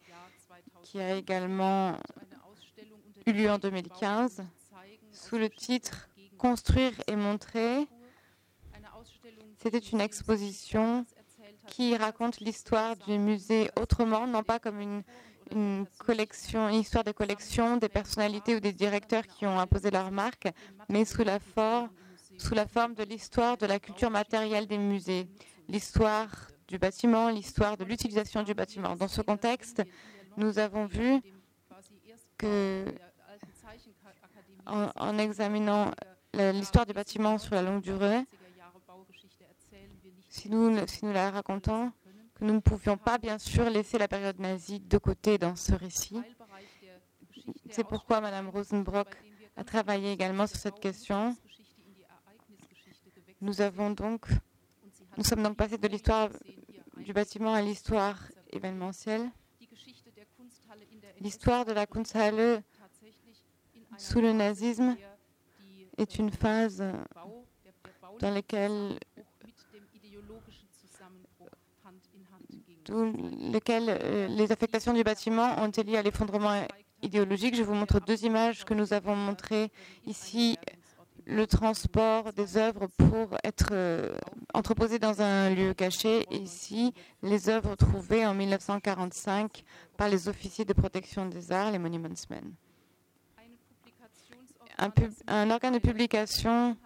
qui 0.83 1.01
a 1.01 1.17
également 1.17 1.97
eu 3.27 3.33
lieu 3.33 3.51
en 3.51 3.59
2015, 3.59 4.45
sous 5.11 5.39
le 5.39 5.49
titre 5.49 6.09
Construire 6.37 6.93
et 7.07 7.17
montrer, 7.17 7.87
c'était 9.65 9.79
une 9.79 10.03
exposition 10.03 11.07
qui 11.67 11.97
raconte 11.97 12.41
l'histoire 12.41 12.97
du 12.97 13.19
musée 13.19 13.71
autrement, 13.81 14.27
non 14.27 14.43
pas 14.43 14.59
comme 14.59 14.79
une, 14.79 15.87
collection, 15.99 16.69
une 16.69 16.81
histoire 16.81 17.05
de 17.05 17.13
collection 17.13 17.79
des 17.79 17.89
personnalités 17.89 18.57
ou 18.57 18.61
des 18.61 18.75
directeurs 18.75 19.27
qui 19.27 19.47
ont 19.47 19.59
imposé 19.59 19.91
leur 19.91 20.11
marque, 20.11 20.49
mais 20.91 21.07
sous 21.07 21.25
la 21.25 21.39
forme 21.39 22.95
de 22.95 23.05
l'histoire 23.05 23.57
de 23.57 23.65
la 23.65 23.79
culture 23.79 24.11
matérielle 24.11 24.67
des 24.67 24.77
musées, 24.77 25.29
l'histoire 25.69 26.29
du 26.69 26.79
bâtiment, 26.79 27.31
l'histoire 27.31 27.79
de 27.79 27.85
l'utilisation 27.85 28.43
du 28.43 28.53
bâtiment. 28.53 28.97
Dans 28.97 29.09
ce 29.09 29.23
contexte, 29.23 29.83
nous 30.37 30.59
avons 30.59 30.85
vu 30.85 31.23
que, 32.37 32.85
en 34.67 35.19
examinant 35.19 35.91
l'histoire 36.35 36.85
du 36.85 36.93
bâtiment 36.93 37.39
sur 37.39 37.55
la 37.55 37.63
longue 37.63 37.81
durée, 37.81 38.25
si 40.35 40.51
nous, 40.51 40.69
la 41.13 41.31
racontons, 41.31 41.93
que 42.35 42.45
nous 42.45 42.55
ne 42.55 42.59
pouvions 42.59 42.97
pas, 42.97 43.19
bien 43.19 43.39
sûr, 43.39 43.71
laisser 43.71 43.99
la 43.99 44.09
période 44.09 44.41
nazie 44.41 44.81
de 44.81 44.99
côté 44.99 45.39
dans 45.39 45.55
ce 45.55 45.73
récit. 45.75 46.21
C'est 47.71 47.85
pourquoi 47.85 48.21
Mme 48.21 48.49
Rosenbrock 48.49 49.17
a 49.57 49.63
travaillé 49.63 50.11
également 50.11 50.49
sur 50.49 50.59
cette 50.59 50.81
question. 50.81 51.37
Nous 53.41 53.61
avons 53.61 53.91
donc, 53.93 54.27
nous 55.17 55.23
sommes 55.23 55.45
donc 55.45 55.57
passés 55.57 55.79
de 55.79 55.87
l'histoire 55.87 56.31
du 56.97 57.13
bâtiment 57.13 57.55
à 57.55 57.63
l'histoire 57.63 58.19
événementielle. 58.51 59.31
L'histoire 61.21 61.65
de 61.65 61.73
la 61.73 61.87
Kunsthalle 61.87 62.65
sous 63.99 64.21
le 64.21 64.33
nazisme 64.33 64.97
est 65.97 66.19
une 66.19 66.33
phase 66.33 66.85
dans 68.19 68.31
laquelle 68.31 68.99
euh, 72.91 74.27
les 74.29 74.53
affectations 74.53 74.93
du 74.93 75.03
bâtiment 75.03 75.59
ont 75.61 75.69
été 75.69 75.83
liées 75.83 75.97
à 75.97 76.03
l'effondrement 76.03 76.67
idéologique. 77.03 77.55
Je 77.57 77.63
vous 77.63 77.75
montre 77.75 78.01
deux 78.01 78.25
images 78.25 78.65
que 78.65 78.75
nous 78.75 78.93
avons 78.93 79.17
montrées 79.17 79.71
ici. 80.07 80.59
Le 81.27 81.47
transport 81.47 82.35
des 82.35 82.59
œuvres 82.59 82.87
pour 82.99 83.37
être 83.45 83.69
euh, 83.73 84.15
entreposées 84.53 84.99
dans 84.99 85.23
un 85.23 85.49
lieu 85.51 85.73
caché. 85.73 86.27
Ici, 86.31 86.93
les 87.23 87.49
œuvres 87.49 87.77
trouvées 87.77 88.27
en 88.27 88.35
1945 88.35 89.65
par 89.97 90.09
les 90.09 90.29
officiers 90.29 90.67
de 90.67 90.75
protection 90.75 91.27
des 91.27 91.51
arts, 91.51 91.71
les 91.71 91.79
Monumentsmen. 91.79 92.53
Un, 94.77 94.91
un 95.29 95.51
organe 95.51 95.75
de 95.75 95.79
publication 95.79 96.77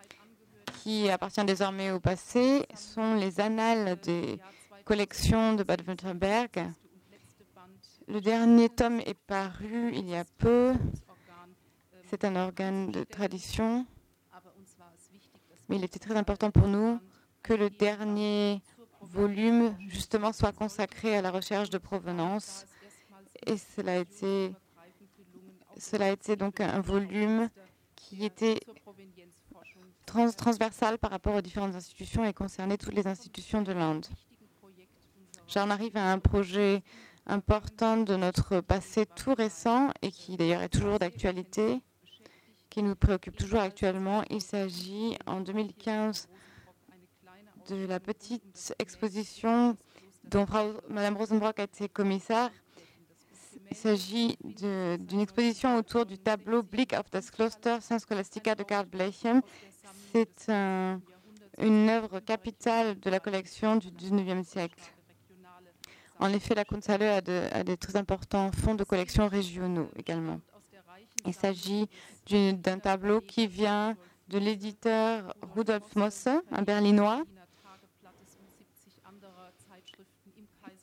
qui 0.83 1.09
appartient 1.11 1.45
désormais 1.45 1.91
au 1.91 1.99
passé 1.99 2.65
sont 2.75 3.15
les 3.15 3.41
annales 3.41 3.99
des 4.03 4.39
collection 4.89 5.53
de 5.53 5.65
Bad-Württemberg. 5.65 6.73
Le 8.07 8.23
dernier 8.23 8.71
tome 8.71 9.01
est 9.01 9.21
paru 9.27 9.93
il 9.93 10.09
y 10.09 10.17
a 10.17 10.25
peu. 10.39 10.73
C'est 12.09 12.25
un 12.25 12.35
organe 12.37 12.91
de 12.91 13.05
tradition, 13.05 13.85
mais 15.69 15.77
il 15.77 15.85
était 15.85 15.99
très 15.99 16.17
important 16.17 16.51
pour 16.51 16.69
nous 16.69 16.99
que 17.43 17.53
le 17.53 17.69
dernier 17.69 18.63
volume, 19.03 19.77
justement, 19.89 20.33
soit 20.33 20.53
consacré 20.53 21.19
à 21.19 21.21
la 21.21 21.33
recherche 21.33 21.69
de 21.69 21.77
provenance. 21.77 22.65
Et 23.47 23.59
cela 23.59 23.93
a 23.93 23.97
été, 23.97 24.55
cela 25.77 26.07
a 26.07 26.11
été 26.13 26.35
donc 26.35 26.63
un 26.63 26.81
volume 26.81 27.51
qui 27.95 28.25
était 28.25 28.59
transversal 30.07 30.97
par 30.97 31.11
rapport 31.11 31.35
aux 31.35 31.43
différentes 31.43 31.75
institutions 31.75 32.25
et 32.25 32.33
concernait 32.33 32.79
toutes 32.79 32.95
les 32.95 33.07
institutions 33.07 33.61
de 33.61 33.73
l'Inde. 33.73 34.07
J'en 35.49 35.71
arrive 35.71 35.97
à 35.97 36.13
un 36.13 36.19
projet 36.19 36.83
important 37.25 37.97
de 37.97 38.17
notre 38.17 38.61
passé 38.61 39.07
tout 39.07 39.33
récent 39.33 39.91
et 40.03 40.11
qui 40.11 40.37
d'ailleurs 40.37 40.61
est 40.61 40.69
toujours 40.69 40.99
d'actualité, 40.99 41.81
qui 42.69 42.83
nous 42.83 42.95
préoccupe 42.95 43.35
toujours 43.35 43.61
actuellement. 43.61 44.23
Il 44.29 44.43
s'agit 44.43 45.17
en 45.27 45.41
2015 45.41 46.29
de 47.71 47.87
la 47.87 47.99
petite 47.99 48.75
exposition 48.79 49.79
dont 50.25 50.45
Mme 50.91 51.17
Rosenbrock 51.17 51.61
a 51.61 51.63
été 51.63 51.89
commissaire. 51.89 52.51
Il 53.71 53.77
s'agit 53.77 54.37
d'une 54.45 55.21
exposition 55.21 55.79
autour 55.79 56.05
du 56.05 56.19
tableau 56.19 56.63
Blick 56.63 56.93
auf 56.93 57.11
das 57.11 57.31
Kloster 57.31 57.79
Saint 57.81 57.99
Scholastica 57.99 58.55
de 58.55 58.65
Karl 58.65 58.85
Blechem. 58.85 59.41
C'est 60.13 60.51
une 60.51 61.89
œuvre 61.89 62.21
capitale 62.21 63.01
de 63.01 63.09
la 63.09 63.19
collection 63.19 63.77
du 63.77 63.89
19e 63.89 64.45
siècle. 64.45 64.79
En 66.21 66.33
effet, 66.33 66.55
la 66.55 66.65
Kunsthalle 66.65 67.03
a, 67.03 67.17
a 67.17 67.65
des 67.65 67.77
très 67.77 67.97
importants 67.97 68.51
fonds 68.53 68.75
de 68.75 68.85
collection 68.85 69.29
régionaux 69.29 69.91
également. 69.97 70.41
Il 71.27 71.35
s'agit 71.35 71.89
d'un 72.29 72.79
tableau 72.79 73.21
qui 73.21 73.47
vient 73.47 73.97
de 74.29 74.39
l'éditeur 74.39 75.35
Rudolf 75.55 75.97
Mosse, 75.97 76.29
un 76.51 76.63
berlinois. 76.63 77.23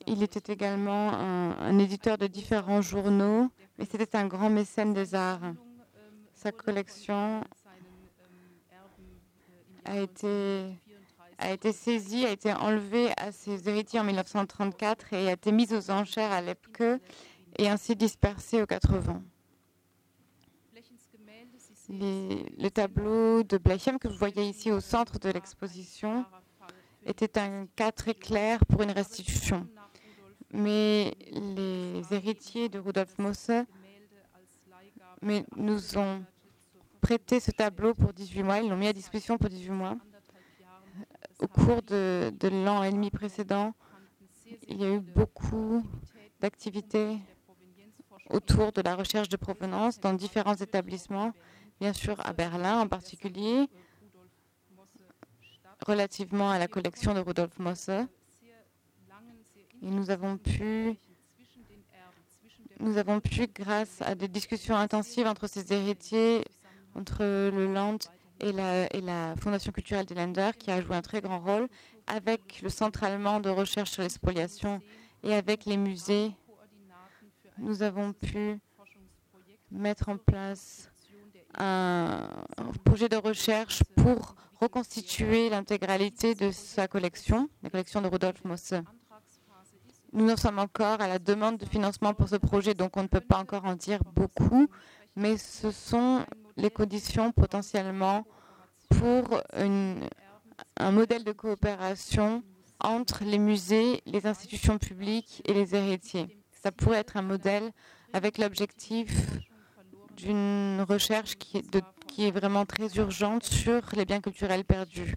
Il 0.06 0.22
était 0.22 0.52
également 0.52 1.12
un, 1.14 1.78
éditeur 1.78 2.16
de 2.16 2.26
différents 2.26 2.80
journaux, 2.80 3.50
mais 3.78 3.86
c'était 3.86 4.16
un 4.16 4.26
grand 4.26 4.50
mécène 4.50 4.94
des 4.94 5.14
arts. 5.14 5.52
Sa 6.34 6.52
collection 6.52 7.42
a 9.84 9.98
été 9.98 10.76
a 11.38 11.52
été 11.52 11.72
saisi, 11.72 12.24
a 12.24 12.30
été 12.30 12.52
enlevé 12.52 13.10
à 13.16 13.32
ses 13.32 13.68
héritiers 13.68 14.00
en 14.00 14.04
1934 14.04 15.12
et 15.12 15.28
a 15.28 15.32
été 15.32 15.52
mis 15.52 15.72
aux 15.72 15.90
enchères 15.90 16.32
à 16.32 16.40
Lepke 16.40 17.00
et 17.58 17.68
ainsi 17.68 17.96
dispersé 17.96 18.62
aux 18.62 18.66
quatre 18.66 18.96
vents. 18.98 19.22
le 21.88 22.68
tableau 22.68 23.44
de 23.44 23.58
Blechem 23.58 23.98
que 23.98 24.08
vous 24.08 24.16
voyez 24.16 24.48
ici 24.48 24.72
au 24.72 24.80
centre 24.80 25.18
de 25.20 25.30
l'exposition 25.30 26.24
était 27.04 27.38
un 27.38 27.66
cas 27.76 27.92
très 27.92 28.14
clair 28.14 28.64
pour 28.66 28.82
une 28.82 28.90
restitution. 28.90 29.68
Mais 30.52 31.14
les 31.30 32.02
héritiers 32.10 32.68
de 32.68 32.78
Rudolf 32.78 33.18
Mosse 33.18 33.52
nous 35.56 35.98
ont 35.98 36.24
prêté 37.00 37.38
ce 37.38 37.52
tableau 37.52 37.94
pour 37.94 38.12
18 38.12 38.42
mois, 38.42 38.58
ils 38.58 38.68
l'ont 38.68 38.76
mis 38.76 38.88
à 38.88 38.92
disposition 38.92 39.38
pour 39.38 39.48
18 39.48 39.70
mois 39.70 39.96
au 41.38 41.48
cours 41.48 41.82
de, 41.82 42.32
l'an 42.42 42.82
et 42.82 42.90
demi 42.90 43.10
précédent, 43.10 43.74
il 44.68 44.80
y 44.80 44.84
a 44.84 44.94
eu 44.94 45.00
beaucoup 45.00 45.84
d'activités 46.40 47.18
autour 48.30 48.72
de 48.72 48.80
la 48.80 48.94
recherche 48.96 49.28
de 49.28 49.36
provenance 49.36 50.00
dans 50.00 50.12
différents 50.12 50.54
établissements, 50.54 51.32
bien 51.80 51.92
sûr 51.92 52.18
à 52.24 52.32
Berlin 52.32 52.80
en 52.80 52.88
particulier, 52.88 53.68
relativement 55.86 56.50
à 56.50 56.58
la 56.58 56.68
collection 56.68 57.14
de 57.14 57.20
Rudolf 57.20 57.58
Mosse. 57.58 57.88
Et 57.88 58.06
nous 59.82 60.10
avons 60.10 60.38
pu, 60.38 60.96
nous 62.80 62.96
avons 62.96 63.20
pu, 63.20 63.46
grâce 63.46 64.00
à 64.02 64.14
des 64.14 64.28
discussions 64.28 64.76
intensives 64.76 65.26
entre 65.26 65.46
ces 65.46 65.72
héritiers, 65.72 66.44
entre 66.94 67.22
le 67.22 67.72
Land 67.72 67.98
et 68.40 68.52
la, 68.52 69.34
Fondation 69.36 69.72
culturelle 69.72 70.06
des 70.06 70.14
Länder, 70.14 70.50
qui 70.58 70.70
a 70.70 70.80
joué 70.80 70.96
un 70.96 71.02
très 71.02 71.20
grand 71.20 71.40
rôle, 71.40 71.68
avec 72.06 72.60
le 72.62 72.68
Centre 72.68 73.02
allemand 73.04 73.40
de 73.40 73.48
recherche 73.48 73.90
sur 73.90 74.02
l'expoliation 74.02 74.80
et 75.22 75.34
avec 75.34 75.64
les 75.64 75.76
musées, 75.76 76.32
nous 77.58 77.82
avons 77.82 78.12
pu 78.12 78.58
mettre 79.70 80.08
en 80.08 80.18
place 80.18 80.90
un 81.58 82.28
projet 82.84 83.08
de 83.08 83.16
recherche 83.16 83.82
pour 83.96 84.36
reconstituer 84.60 85.48
l'intégralité 85.48 86.34
de 86.34 86.50
sa 86.50 86.86
collection, 86.86 87.48
la 87.62 87.70
collection 87.70 88.02
de 88.02 88.08
Rudolf 88.08 88.44
Mosse. 88.44 88.74
Nous 90.12 90.30
en 90.30 90.36
sommes 90.36 90.58
encore 90.58 91.00
à 91.00 91.08
la 91.08 91.18
demande 91.18 91.58
de 91.58 91.66
financement 91.66 92.14
pour 92.14 92.28
ce 92.28 92.36
projet, 92.36 92.74
donc 92.74 92.96
on 92.96 93.02
ne 93.02 93.08
peut 93.08 93.20
pas 93.20 93.38
encore 93.38 93.64
en 93.64 93.74
dire 93.74 94.00
beaucoup, 94.14 94.68
mais 95.14 95.36
ce 95.36 95.70
sont 95.70 96.24
les 96.56 96.70
conditions 96.70 97.32
potentiellement 97.32 98.24
pour 98.88 99.40
un 99.52 100.90
modèle 100.90 101.24
de 101.24 101.32
coopération 101.32 102.42
entre 102.80 103.24
les 103.24 103.38
musées, 103.38 104.02
les 104.06 104.26
institutions 104.26 104.78
publiques 104.78 105.42
et 105.44 105.54
les 105.54 105.74
héritiers. 105.74 106.38
Ça 106.62 106.72
pourrait 106.72 106.98
être 106.98 107.16
un 107.16 107.22
modèle 107.22 107.72
avec 108.12 108.38
l'objectif 108.38 109.10
d'une 110.16 110.84
recherche 110.88 111.36
qui 111.36 111.58
est, 111.58 112.30
vraiment 112.30 112.64
très 112.64 112.88
urgente 112.96 113.44
sur 113.44 113.82
les 113.94 114.04
biens 114.06 114.20
culturels 114.20 114.64
perdus, 114.64 115.14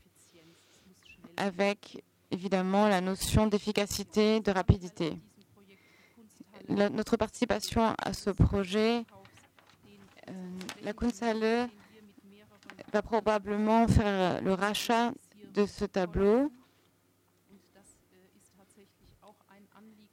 avec 1.38 2.04
évidemment 2.32 2.88
la 2.88 3.00
notion 3.02 3.48
d'efficacité, 3.48 4.42
de 4.42 4.52
rapidité. 4.52 5.18
Notre 6.68 7.18
participation 7.18 7.96
à 7.98 8.14
ce 8.14 8.30
projet, 8.30 9.06
euh, 10.30 10.59
la 10.84 10.94
Kunsthalle 10.94 11.70
va 12.92 13.02
probablement 13.02 13.88
faire 13.88 14.42
le 14.42 14.54
rachat 14.54 15.12
de 15.54 15.66
ce 15.66 15.86
tableau. 15.86 16.52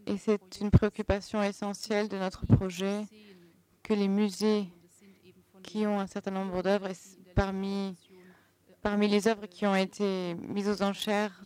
Et 0.07 0.17
c'est 0.19 0.61
une 0.61 0.71
préoccupation 0.71 1.43
essentielle 1.43 2.09
de 2.09 2.17
notre 2.17 2.47
projet 2.47 3.05
que 3.83 3.93
les 3.93 4.09
musées 4.09 4.69
qui 5.63 5.87
ont 5.87 5.99
un 5.99 6.07
certain 6.07 6.31
nombre 6.31 6.63
d'œuvres, 6.63 6.89
parmi, 7.35 7.97
parmi 8.83 9.09
les 9.09 9.27
œuvres 9.27 9.47
qui 9.47 9.67
ont 9.67 9.75
été 9.75 10.35
mises 10.35 10.69
aux 10.69 10.83
enchères 10.83 11.45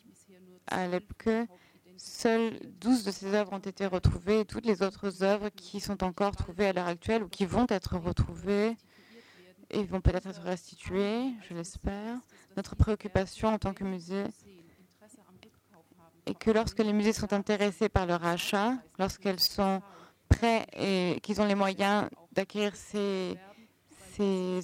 à 0.66 0.86
l'EPCE, 0.86 1.48
seules 1.96 2.58
12 2.80 3.04
de 3.04 3.10
ces 3.10 3.34
œuvres 3.34 3.52
ont 3.52 3.58
été 3.58 3.86
retrouvées 3.86 4.40
et 4.40 4.44
toutes 4.44 4.66
les 4.66 4.82
autres 4.82 5.22
œuvres 5.22 5.48
qui 5.50 5.80
sont 5.80 6.02
encore 6.04 6.36
trouvées 6.36 6.66
à 6.66 6.72
l'heure 6.72 6.86
actuelle 6.86 7.22
ou 7.22 7.28
qui 7.28 7.46
vont 7.46 7.66
être 7.68 7.96
retrouvées 7.96 8.76
et 9.70 9.84
vont 9.84 10.00
peut-être 10.00 10.26
être 10.26 10.42
restituées, 10.42 11.32
je 11.48 11.54
l'espère. 11.54 12.16
Notre 12.56 12.76
préoccupation 12.76 13.48
en 13.48 13.58
tant 13.58 13.72
que 13.72 13.84
musée 13.84 14.24
est 16.26 16.38
que 16.38 16.50
lorsque 16.50 16.78
les 16.78 16.92
musées 16.92 17.12
sont 17.12 17.32
intéressés 17.32 17.88
par 17.88 18.06
leur 18.06 18.24
achat, 18.24 18.74
lorsqu'elles 18.98 19.40
sont 19.40 19.82
prêts 20.28 20.66
et 20.72 21.20
qu'ils 21.22 21.40
ont 21.40 21.46
les 21.46 21.54
moyens 21.54 22.08
d'acquérir 22.32 22.74
ces, 22.76 23.36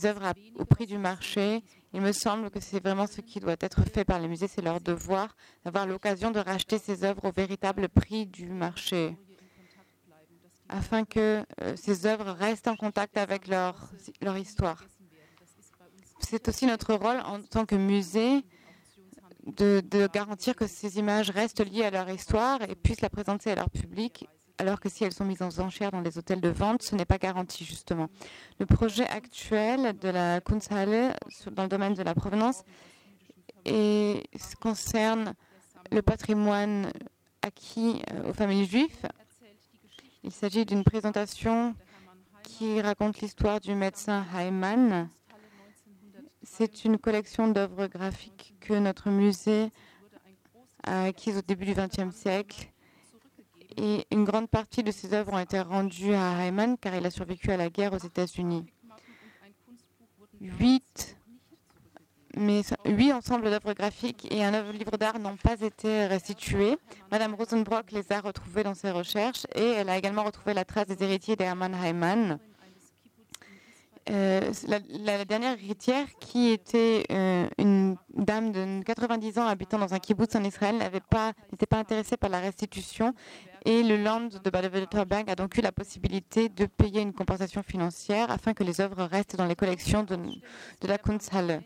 œuvres 0.05 0.35
au 0.57 0.67
prix 0.67 0.87
du 0.87 0.99
marché, 0.99 1.63
il 1.95 2.03
me 2.03 2.13
semble 2.13 2.51
que 2.51 2.61
c'est 2.61 2.79
vraiment 2.79 3.07
ce 3.07 3.23
qui 3.23 3.41
doit 3.41 3.57
être 3.61 3.83
fait 3.85 4.05
par 4.05 4.21
les 4.21 4.29
musées, 4.29 4.49
c'est 4.49 4.61
leur 4.61 4.83
devoir 4.83 5.35
d'avoir 5.65 5.87
l'occasion 5.87 6.31
de 6.31 6.39
racheter 6.39 6.79
ces 6.79 7.05
œuvres 7.05 7.25
au 7.25 7.33
véritable 7.33 7.89
prix 7.89 8.27
du 8.27 8.51
marché, 8.51 9.17
afin 10.69 11.05
que 11.07 11.43
euh, 11.63 11.75
ces 11.77 12.05
œuvres 12.05 12.33
restent 12.33 12.69
en 12.69 12.77
contact 12.77 13.17
avec 13.17 13.49
leur 13.49 13.89
histoire. 14.37 14.85
C'est 16.21 16.49
aussi 16.49 16.67
notre 16.67 16.95
rôle 16.95 17.21
en 17.25 17.41
tant 17.43 17.67
que 17.67 17.75
musée 17.75 18.45
de, 19.47 19.83
garantir 20.13 20.57
que 20.57 20.67
ces 20.67 20.99
images 20.99 21.31
restent 21.31 21.65
liées 21.65 21.85
à 21.85 21.91
leur 21.91 22.09
histoire 22.11 22.63
et 22.63 22.75
puissent 22.75 23.01
la 23.01 23.11
présenter 23.11 23.51
à 23.51 23.55
leur 23.55 23.71
public 23.71 24.27
alors 24.59 24.81
que 24.81 24.89
si 24.89 25.05
elles 25.05 25.13
sont 25.13 25.27
mises 25.27 25.43
en 25.43 25.51
enchères 25.59 25.91
dans 25.91 26.01
les 26.01 26.17
hôtels 26.17 26.41
de 26.41 26.49
vente, 26.49 26.83
ce 26.83 26.95
n'est 26.95 27.05
pas 27.05 27.19
garanti 27.19 27.65
justement. 27.65 28.09
Le 28.59 28.65
projet 28.65 29.07
actuel 29.07 29.99
de 29.99 30.09
la 30.09 30.41
Kunsthalle 30.41 31.15
dans 31.53 31.65
le 31.65 31.69
domaine 31.69 31.93
de 31.93 32.03
la 32.03 32.15
provenance 32.15 32.63
concerne 34.61 35.35
le 35.91 36.03
patrimoine 36.03 36.91
acquis 37.43 38.03
euh, 38.11 38.31
aux 38.31 38.33
familles 38.33 38.67
juives. 38.67 39.07
Il 40.25 40.33
s'agit 40.33 40.65
d'une 40.65 40.85
présentation 40.85 41.75
qui 42.43 42.81
raconte 42.81 43.21
l'histoire 43.21 43.61
du 43.61 43.75
médecin 43.75 44.25
Heimann. 44.35 45.09
C'est 46.49 46.85
une 46.85 46.97
collection 46.97 47.49
d'œuvres 47.49 47.89
graphiques 47.89 48.55
que 48.61 48.73
notre 48.73 49.11
musée 49.11 49.73
a 50.85 51.07
acquises 51.07 51.39
au 51.39 51.43
début 51.43 51.67
du 51.67 51.75
XXe 51.75 52.15
siècle 52.15 52.69
et 53.77 54.07
une 54.13 54.25
grande 54.25 54.49
partie 54.49 54.85
de 54.85 54.93
ses 54.93 55.13
œuvres 55.13 55.33
ont 55.33 55.39
été 55.41 55.61
rendues 55.61 56.15
à 56.15 56.47
Heimann 56.47 56.79
car 56.79 56.95
il 56.95 57.05
a 57.05 57.11
survécu 57.11 57.51
à 57.51 57.57
la 57.57 57.69
guerre 57.69 57.93
aux 57.93 57.99
États-Unis. 57.99 58.65
Huit, 60.41 61.17
huit 62.37 63.13
ensembles 63.13 63.51
d'œuvres 63.51 63.75
graphiques 63.75 64.29
et 64.31 64.45
un 64.45 64.71
livre 64.73 64.97
d'art 64.97 65.19
n'ont 65.19 65.37
pas 65.37 65.61
été 65.61 66.07
restitués. 66.07 66.79
Madame 67.11 67.35
Rosenbrock 67.35 67.91
les 67.91 68.13
a 68.13 68.21
retrouvés 68.21 68.63
dans 68.63 68.75
ses 68.75 68.93
recherches 68.93 69.47
et 69.57 69.73
elle 69.73 69.89
a 69.89 69.99
également 69.99 70.23
retrouvé 70.23 70.55
la 70.55 70.65
trace 70.65 70.87
des 70.87 71.03
héritiers 71.03 71.35
d'Hermann 71.35 71.75
Heimann. 71.75 72.39
Euh, 74.09 74.53
la, 74.89 75.25
dernière 75.25 75.53
héritière, 75.53 76.07
qui 76.21 76.51
était 76.51 77.05
euh, 77.11 77.49
une 77.59 77.97
dame 78.15 78.53
de 78.53 78.83
90 78.85 79.39
ans 79.39 79.47
habitant 79.47 79.79
dans 79.79 79.95
un 79.95 79.99
kibbutz 79.99 80.37
en 80.37 80.45
Israël, 80.45 80.77
n'était 80.77 81.67
pas, 81.67 81.79
intéressée 81.79 82.17
par 82.17 82.31
la 82.31 82.39
restitution 82.39 83.15
et 83.65 83.83
le 83.83 83.97
Land 83.97 84.29
de 84.45 84.51
Baden-Württemberg 84.51 85.29
a 85.29 85.35
donc 85.35 85.59
eu 85.59 85.61
la 85.61 85.73
possibilité 85.73 86.49
de 86.49 86.67
payer 86.67 87.01
une 87.01 87.13
compensation 87.13 87.65
financière 87.65 88.31
afin 88.31 88.55
que 88.55 88.63
les 88.63 88.81
œuvres 88.81 89.03
restent 89.05 89.35
dans 89.35 89.45
les 89.45 89.57
collections 89.57 90.05
de, 90.05 90.15
de 90.15 90.87
la 90.87 90.99
Kunsthalle. 90.99 91.63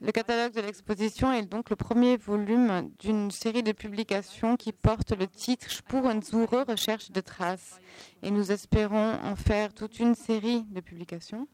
Le 0.00 0.12
catalogue 0.12 0.52
de 0.52 0.60
l'exposition 0.60 1.32
est 1.32 1.46
donc 1.46 1.70
le 1.70 1.76
premier 1.76 2.16
volume 2.16 2.90
d'une 3.00 3.30
série 3.30 3.62
de 3.62 3.72
publications 3.72 4.56
qui 4.56 4.72
porte 4.72 5.10
le 5.12 5.26
titre 5.26 5.70
Spurensuche, 5.70 6.48
recherche 6.68 7.10
de 7.10 7.20
traces. 7.20 7.80
Et 8.22 8.30
nous 8.30 8.52
espérons 8.52 9.14
en 9.22 9.34
faire 9.34 9.74
toute 9.74 9.98
une 9.98 10.14
série 10.14 10.62
de 10.64 10.80
publications. 10.80 11.48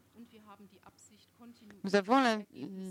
Nous 1.84 1.96
avons 1.96 2.22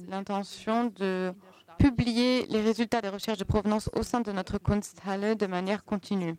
l'intention 0.08 0.86
de 0.86 1.34
publier 1.78 2.46
les 2.48 2.62
résultats 2.62 3.02
des 3.02 3.10
recherches 3.10 3.40
de 3.40 3.44
provenance 3.44 3.90
au 3.96 4.04
sein 4.04 4.22
de 4.22 4.32
notre 4.32 4.58
Kunsthalle 4.58 5.36
de 5.36 5.46
manière 5.46 5.84
continue. 5.84 6.36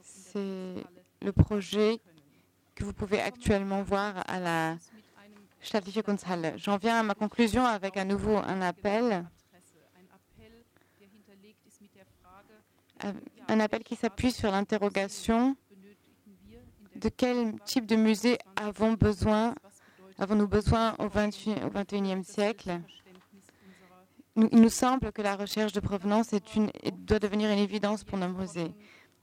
C'est 0.00 0.74
le 1.20 1.32
projet 1.32 2.00
que 2.74 2.84
vous 2.84 2.92
pouvez 2.92 3.20
actuellement 3.20 3.82
voir 3.82 4.22
à 4.26 4.40
la. 4.40 4.76
J'en 6.56 6.76
viens 6.76 7.00
à 7.00 7.02
ma 7.02 7.14
conclusion 7.14 7.64
avec 7.64 7.96
à 7.96 8.04
nouveau 8.04 8.36
un 8.36 8.62
appel. 8.62 9.24
Un 13.48 13.60
appel 13.60 13.82
qui 13.82 13.96
s'appuie 13.96 14.32
sur 14.32 14.50
l'interrogation 14.50 15.56
de 16.96 17.08
quel 17.08 17.58
type 17.64 17.86
de 17.86 17.96
musée 17.96 18.38
avons 18.56 18.92
besoin, 18.92 19.54
avons-nous 20.18 20.48
besoin 20.48 20.94
au 20.98 21.08
XXIe 21.08 22.24
siècle? 22.24 22.80
Il 24.36 24.60
nous 24.60 24.68
semble 24.68 25.12
que 25.12 25.22
la 25.22 25.36
recherche 25.36 25.72
de 25.72 25.80
provenance 25.80 26.30
doit 26.92 27.18
devenir 27.18 27.50
une 27.50 27.58
évidence 27.58 28.04
pour 28.04 28.18
nos 28.18 28.28
musées. 28.28 28.72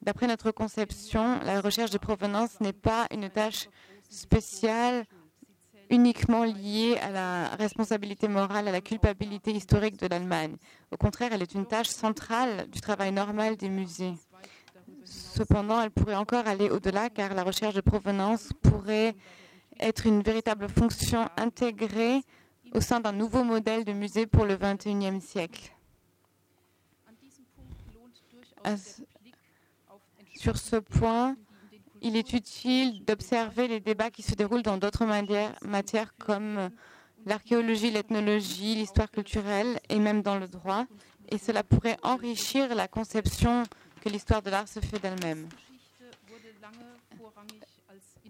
D'après 0.01 0.27
notre 0.27 0.51
conception, 0.51 1.39
la 1.43 1.61
recherche 1.61 1.91
de 1.91 1.97
provenance 1.97 2.59
n'est 2.61 2.73
pas 2.73 3.07
une 3.11 3.29
tâche 3.29 3.67
spéciale 4.09 5.05
uniquement 5.89 6.43
liée 6.43 6.97
à 7.01 7.09
la 7.09 7.47
responsabilité 7.55 8.27
morale, 8.27 8.67
à 8.67 8.71
la 8.71 8.81
culpabilité 8.81 9.51
historique 9.51 9.97
de 9.97 10.07
l'Allemagne. 10.07 10.55
Au 10.91 10.97
contraire, 10.97 11.33
elle 11.33 11.41
est 11.41 11.53
une 11.53 11.65
tâche 11.65 11.89
centrale 11.89 12.69
du 12.69 12.79
travail 12.79 13.11
normal 13.11 13.57
des 13.57 13.69
musées. 13.69 14.13
Cependant, 15.03 15.81
elle 15.81 15.91
pourrait 15.91 16.15
encore 16.15 16.47
aller 16.47 16.69
au-delà 16.69 17.09
car 17.09 17.33
la 17.33 17.43
recherche 17.43 17.73
de 17.73 17.81
provenance 17.81 18.49
pourrait 18.61 19.15
être 19.79 20.05
une 20.05 20.21
véritable 20.21 20.69
fonction 20.69 21.27
intégrée 21.37 22.21
au 22.73 22.81
sein 22.81 22.99
d'un 22.99 23.13
nouveau 23.13 23.43
modèle 23.43 23.85
de 23.85 23.93
musée 23.93 24.27
pour 24.27 24.45
le 24.45 24.57
XXIe 24.57 25.21
siècle. 25.21 25.73
Sur 30.35 30.57
ce 30.57 30.75
point, 30.75 31.35
il 32.01 32.15
est 32.15 32.33
utile 32.33 33.03
d'observer 33.05 33.67
les 33.67 33.79
débats 33.79 34.09
qui 34.09 34.21
se 34.21 34.33
déroulent 34.35 34.63
dans 34.63 34.77
d'autres 34.77 35.05
matières 35.05 36.13
comme 36.17 36.69
l'archéologie, 37.25 37.91
l'ethnologie, 37.91 38.75
l'histoire 38.75 39.11
culturelle 39.11 39.79
et 39.89 39.99
même 39.99 40.21
dans 40.21 40.37
le 40.37 40.47
droit. 40.47 40.85
Et 41.29 41.37
cela 41.37 41.63
pourrait 41.63 41.97
enrichir 42.03 42.73
la 42.75 42.87
conception 42.87 43.63
que 44.01 44.09
l'histoire 44.09 44.41
de 44.41 44.49
l'art 44.49 44.67
se 44.67 44.79
fait 44.79 44.99
d'elle-même. 44.99 45.47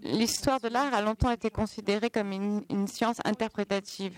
L'histoire 0.02 0.60
de 0.60 0.68
l'art 0.68 0.94
a 0.94 1.02
longtemps 1.02 1.30
été 1.30 1.50
considérée 1.50 2.10
comme 2.10 2.32
une, 2.32 2.88
science 2.88 3.18
interprétative. 3.24 4.16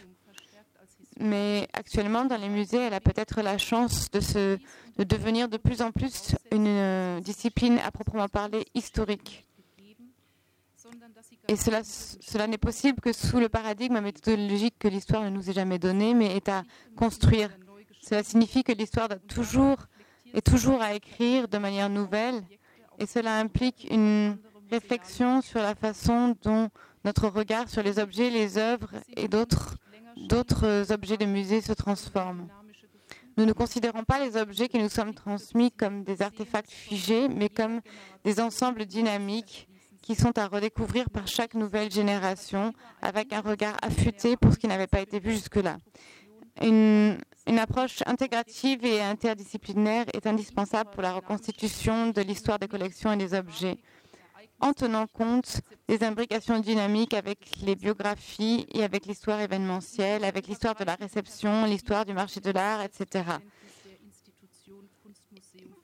Mais 1.23 1.69
actuellement, 1.73 2.25
dans 2.25 2.37
les 2.37 2.49
musées, 2.49 2.79
elle 2.79 2.95
a 2.95 3.01
peut-être 3.01 3.43
la 3.43 3.57
chance 3.57 4.11
de, 4.11 4.19
se, 4.19 4.59
de 4.99 5.05
devenir 5.05 5.49
de 5.49 5.57
plus 5.57 5.81
en 5.81 5.93
plus 5.93 6.35
une 6.51 6.67
euh, 6.67 7.21
discipline 7.21 7.79
à 7.79 7.93
proprement 7.93 8.27
parler 8.29 8.65
historique. 8.75 9.47
Et 11.47 11.55
cela, 11.55 11.83
cela 11.85 12.49
n'est 12.49 12.59
possible 12.59 13.01
que 13.01 13.13
sous 13.13 13.39
le 13.39 13.49
paradigme 13.49 14.01
méthodologique 14.01 14.75
que 14.81 14.89
l'histoire 14.89 15.23
ne 15.23 15.31
nous 15.31 15.49
ait 15.49 15.53
jamais 15.53 15.79
donné, 15.79 16.13
mais 16.13 16.37
est 16.37 16.49
à 16.49 16.65
construire. 16.97 17.51
Cela 18.01 18.25
signifie 18.25 18.65
que 18.65 18.73
l'histoire 18.73 19.09
toujours, 19.29 19.79
est 20.35 20.45
toujours 20.45 20.83
à 20.83 20.95
écrire 20.95 21.47
de 21.47 21.59
manière 21.59 21.89
nouvelle, 21.89 22.43
et 22.99 23.07
cela 23.07 23.39
implique 23.39 23.87
une 23.91 24.39
réflexion 24.71 25.41
sur 25.41 25.61
la 25.61 25.77
façon 25.77 26.37
dont 26.43 26.69
notre 27.05 27.29
regard 27.29 27.69
sur 27.69 27.83
les 27.83 28.01
objets, 28.01 28.31
les 28.31 28.59
œuvres 28.59 28.91
et 29.17 29.29
d'autres 29.29 29.77
objets 30.91 31.17
de 31.17 31.27
musée 31.27 31.61
se 31.61 31.73
transforme. 31.73 32.49
Nous 33.37 33.47
ne 33.47 33.53
considérons 33.53 34.05
pas 34.05 34.25
les 34.25 34.37
objets 34.37 34.69
qui 34.69 34.79
nous 34.79 34.91
sont 34.91 35.13
transmis 35.13 35.71
comme 35.71 36.05
des 36.05 36.21
artefacts 36.21 36.71
figés, 36.71 37.29
mais 37.29 37.49
comme 37.49 37.81
des 38.25 38.41
ensembles 38.41 38.85
dynamiques 38.85 39.69
qui 40.03 40.15
sont 40.15 40.37
à 40.37 40.49
redécouvrir 40.49 41.09
par 41.09 41.27
chaque 41.29 41.55
nouvelle 41.55 41.91
génération 41.91 42.73
avec 43.01 43.33
un 43.33 43.41
regard 43.41 43.77
affûté 43.81 44.37
pour 44.37 44.53
ce 44.53 44.59
qui 44.59 44.67
n'avait 44.67 44.89
pas 44.89 45.01
été 45.01 45.21
vu 45.21 45.33
jusque-là. 45.33 45.79
Une, 46.61 47.19
approche 47.59 48.03
intégrative 48.07 48.85
et 48.85 49.01
interdisciplinaire 49.01 50.05
est 50.13 50.27
indispensable 50.27 50.91
pour 50.91 51.03
la 51.03 51.13
reconstitution 51.13 52.09
de 52.11 52.21
l'histoire 52.21 52.59
des 52.59 52.69
collections 52.69 53.13
et 53.13 53.17
des 53.17 53.35
objets, 53.35 53.79
en 54.63 54.73
tenant 54.73 55.07
compte 55.09 55.61
des 55.89 56.05
imbrications 56.05 56.61
dynamiques 56.61 57.15
avec 57.15 57.39
les 57.63 57.75
biographies 57.75 58.67
et 58.73 58.85
avec 58.85 59.07
l'histoire 59.07 59.41
événementielle, 59.41 60.25
avec 60.25 60.47
l'histoire 60.47 60.77
de 60.77 60.85
la 60.85 60.95
réception, 60.95 61.67
l'histoire 61.67 62.05
du 62.05 62.15
marché 62.15 62.41
de 62.41 62.51
l'art, 62.51 62.81
etc. 62.81 63.25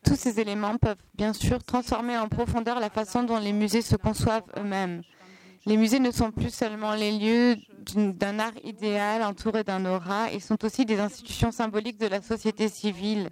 Tous 0.04 0.16
ces 0.16 0.40
éléments 0.40 0.78
peuvent 0.78 1.02
bien 1.14 1.32
sûr 1.32 1.62
transformer 1.62 2.16
en 2.16 2.28
profondeur 2.28 2.78
la 2.78 2.88
façon 2.88 3.24
dont 3.24 3.38
les 3.38 3.52
musées 3.52 3.82
se 3.82 3.96
conçoivent 3.96 4.46
eux-mêmes. 4.56 5.02
Les 5.66 5.76
musées 5.76 5.98
ne 5.98 6.12
sont 6.12 6.30
plus 6.30 6.54
seulement 6.54 6.94
les 6.94 7.12
lieux 7.18 7.56
d'un 7.94 8.38
art 8.38 8.56
idéal 8.62 9.22
entouré 9.22 9.64
d'un 9.64 9.84
aura, 9.84 10.30
ils 10.32 10.40
sont 10.40 10.64
aussi 10.64 10.86
des 10.86 11.00
institutions 11.00 11.50
symboliques 11.50 11.98
de 11.98 12.06
la 12.06 12.22
société 12.22 12.68
civile 12.68 13.28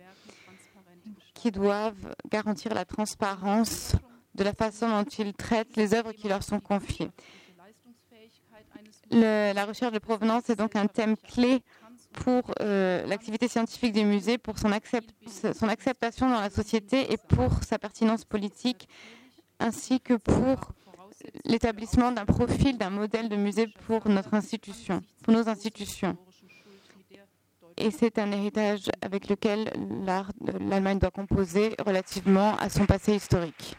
qui 1.34 1.50
doivent 1.50 2.14
garantir 2.30 2.74
la 2.74 2.84
transparence 2.84 3.94
de 4.36 4.44
la 4.44 4.52
façon 4.52 4.88
dont 4.88 5.04
ils 5.18 5.34
traitent 5.34 5.76
les 5.76 5.94
œuvres 5.94 6.12
qui 6.12 6.28
leur 6.28 6.42
sont 6.42 6.60
confiées. 6.60 7.10
la 9.10 9.64
recherche 9.64 9.92
de 9.92 9.98
provenance 9.98 10.50
est 10.50 10.56
donc 10.56 10.76
un 10.76 10.86
thème 10.86 11.16
clé 11.16 11.62
pour 12.12 12.50
euh, 12.60 13.06
l'activité 13.06 13.46
scientifique 13.48 13.92
des 13.92 14.04
musées, 14.04 14.38
pour 14.38 14.58
son, 14.58 14.70
son, 15.52 15.68
acceptation 15.68 16.28
dans 16.28 16.40
la 16.40 16.50
société 16.50 17.12
et 17.12 17.16
pour 17.16 17.62
sa 17.62 17.78
pertinence 17.78 18.24
politique, 18.24 18.88
ainsi 19.60 20.00
que 20.00 20.14
pour 20.14 20.72
l'établissement 21.44 22.12
d'un 22.12 22.24
profil, 22.24 22.78
d'un 22.78 22.90
modèle 22.90 23.28
de 23.28 23.36
musée 23.36 23.66
pour 23.86 24.08
notre 24.08 24.34
institution, 24.34 25.02
pour 25.22 25.34
nos 25.34 25.48
institutions. 25.48 26.16
Et 27.76 27.90
c'est 27.90 28.18
un 28.18 28.32
héritage 28.32 28.90
avec 29.02 29.28
lequel 29.28 29.70
l'Allemagne 30.60 30.98
doit 30.98 31.10
composer 31.10 31.74
relativement 31.84 32.56
à 32.56 32.70
son 32.70 32.86
passé 32.86 33.14
historique. 33.14 33.76